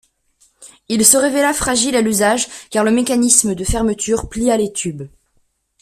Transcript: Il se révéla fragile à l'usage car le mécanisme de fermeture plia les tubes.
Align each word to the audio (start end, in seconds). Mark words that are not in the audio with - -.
Il 0.89 1.05
se 1.05 1.15
révéla 1.15 1.53
fragile 1.53 1.95
à 1.95 2.01
l'usage 2.01 2.47
car 2.71 2.83
le 2.83 2.89
mécanisme 2.89 3.53
de 3.53 3.63
fermeture 3.63 4.29
plia 4.29 4.57
les 4.57 4.73
tubes. 4.73 5.07